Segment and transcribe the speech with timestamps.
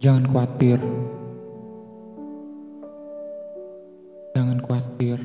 [0.00, 0.80] Jangan khawatir.
[4.32, 5.20] Jangan khawatir.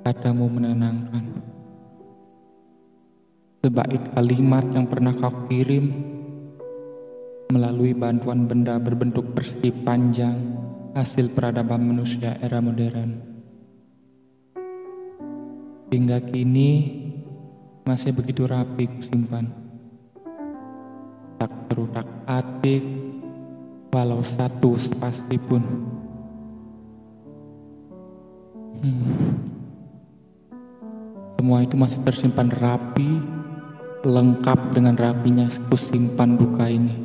[0.00, 1.44] Katamu menenangkan.
[3.60, 5.92] Sebaik kalimat yang pernah kau kirim
[7.52, 10.56] melalui bantuan benda berbentuk persegi panjang
[10.96, 13.20] hasil peradaban manusia era modern.
[15.92, 16.70] Hingga kini
[17.84, 19.52] masih begitu rapi kusimpan.
[21.36, 23.01] Tak terutak atik,
[23.92, 25.60] walau satu spasi pun.
[28.80, 29.04] Hmm.
[31.36, 33.20] Semua itu masih tersimpan rapi,
[34.00, 36.96] lengkap dengan rapinya kusimpan duka ini.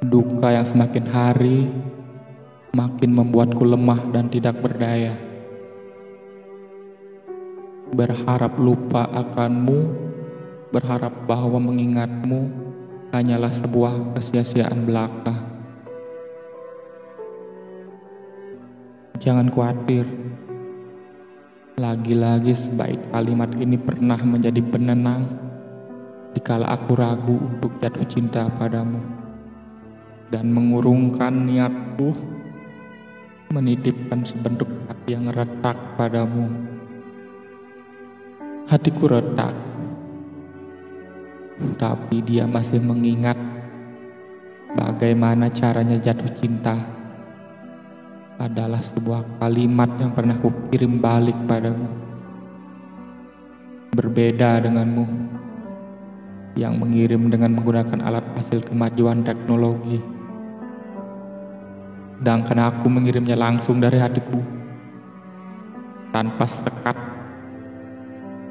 [0.00, 1.68] Duka yang semakin hari
[2.72, 5.12] makin membuatku lemah dan tidak berdaya
[7.90, 9.78] berharap lupa akanmu,
[10.70, 12.59] berharap bahwa mengingatmu
[13.10, 15.34] hanyalah sebuah kesia-siaan belaka.
[19.20, 20.06] Jangan khawatir,
[21.76, 25.26] lagi-lagi sebaik kalimat ini pernah menjadi penenang
[26.32, 29.02] dikala aku ragu untuk jatuh cinta padamu
[30.30, 32.14] dan mengurungkan niatku
[33.50, 36.46] menitipkan sebentuk hati yang retak padamu.
[38.70, 39.50] Hatiku retak,
[41.76, 43.36] tapi dia masih mengingat
[44.72, 46.76] bagaimana caranya jatuh cinta
[48.40, 51.84] adalah sebuah kalimat yang pernah kukirim balik padamu.
[53.92, 55.04] Berbeda denganmu
[56.56, 60.00] yang mengirim dengan menggunakan alat hasil kemajuan teknologi.
[62.16, 64.40] Sedangkan aku mengirimnya langsung dari hatiku
[66.12, 66.96] tanpa sekat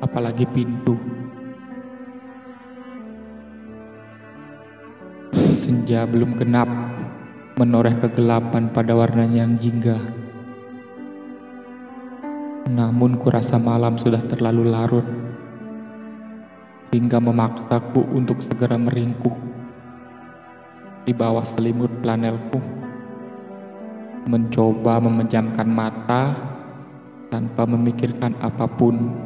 [0.00, 1.23] apalagi pintu.
[5.64, 6.68] Senja belum genap,
[7.56, 9.96] menoreh kegelapan pada warnanya yang jingga.
[12.68, 15.08] Namun kurasa malam sudah terlalu larut,
[16.92, 19.32] hingga memaksaku untuk segera meringkuk
[21.08, 22.60] di bawah selimut planelku,
[24.28, 26.36] mencoba memejamkan mata
[27.32, 29.16] tanpa memikirkan apa pun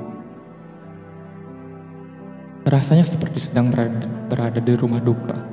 [2.69, 5.48] Rasanya seperti sedang berada, berada di rumah duka.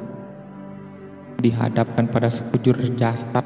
[1.45, 3.45] Dihadapkan pada sekujur jasad,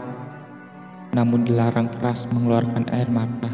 [1.12, 3.52] namun dilarang keras mengeluarkan air mata.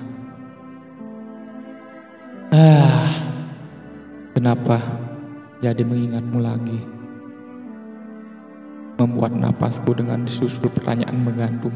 [2.53, 3.09] Ah,
[4.38, 4.78] kenapa
[5.66, 6.78] jadi mengingatmu lagi?
[9.01, 11.73] Membuat napasku dengan disusul pertanyaan menggantung.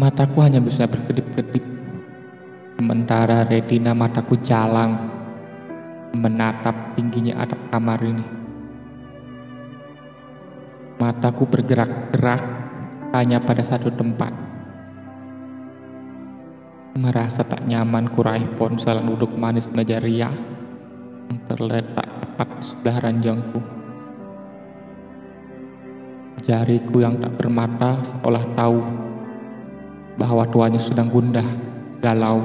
[0.00, 1.76] Mataku hanya bisa berkedip-kedip
[2.78, 5.17] Sementara retina mataku jalang
[6.12, 8.26] menatap tingginya atap kamar ini.
[10.98, 12.42] Mataku bergerak-gerak
[13.14, 14.34] hanya pada satu tempat.
[16.98, 20.42] Merasa tak nyaman kuraih ponsel duduk manis meja rias
[21.30, 23.60] yang terletak tepat di sebelah ranjangku.
[26.42, 28.78] Jariku yang tak bermata seolah tahu
[30.18, 31.46] bahwa tuanya sedang gundah,
[32.02, 32.42] galau,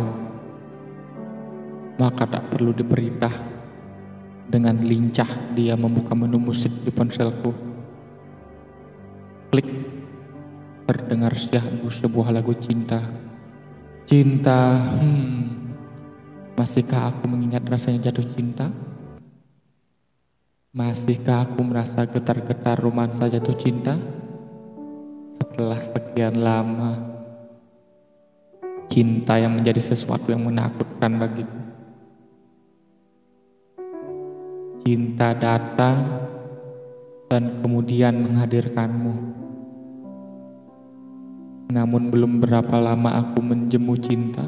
[1.98, 3.53] maka tak perlu diperintah.
[4.44, 7.56] Dengan lincah dia membuka menu musik di ponselku.
[9.50, 9.70] Klik,
[10.84, 13.00] terdengar syahdu sebuah lagu cinta.
[14.04, 15.40] Cinta, hmm,
[16.60, 18.68] masihkah aku mengingat rasanya jatuh cinta?
[20.74, 23.96] Masihkah aku merasa getar-getar romansa jatuh cinta?
[25.40, 26.98] Setelah sekian lama,
[28.92, 31.63] cinta yang menjadi sesuatu yang menakutkan bagiku.
[34.84, 36.28] Cinta datang
[37.32, 39.16] dan kemudian menghadirkanmu.
[41.72, 44.44] Namun belum berapa lama aku menjemu cinta.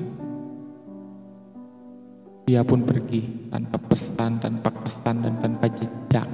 [2.44, 6.28] Dia pun pergi tanpa pesan, tanpa kesan, dan tanpa jejak.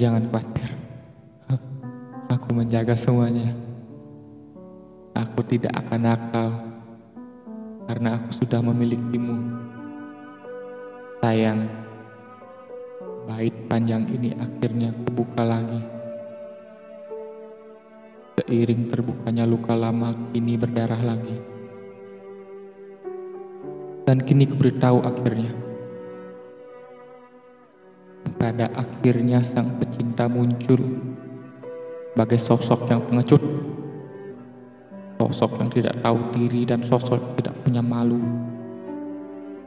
[0.00, 0.72] Jangan khawatir.
[2.32, 3.52] Aku menjaga semuanya.
[5.12, 6.48] Aku tidak akan nakal
[7.84, 9.36] karena aku sudah memilikimu.
[11.20, 11.89] Sayang,
[13.28, 15.80] Bait panjang ini akhirnya terbuka lagi.
[18.40, 21.36] Seiring terbukanya luka lama kini berdarah lagi.
[24.08, 25.52] Dan kini kuberitahu akhirnya.
[28.40, 30.80] Pada akhirnya sang pecinta muncul
[32.16, 33.42] sebagai sosok yang pengecut.
[35.20, 38.20] Sosok yang tidak tahu diri dan sosok yang tidak punya malu.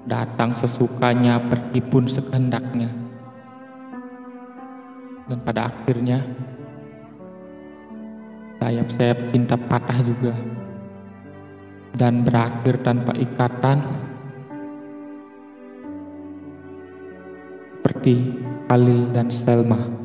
[0.03, 3.02] datang sesukanya, pergi pun sekehendaknya.
[5.23, 6.19] Dan pada akhirnya,
[8.59, 10.35] sayap-sayap cinta patah juga.
[11.95, 13.77] Dan berakhir tanpa ikatan,
[17.79, 18.35] seperti
[18.67, 20.02] Khalil dan Selma.